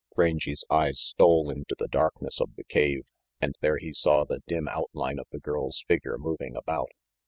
[0.17, 3.03] Rangy's eyes stole into the darkness of the cave,
[3.39, 6.89] and there he saw the dim outline of the girl's figure moving about.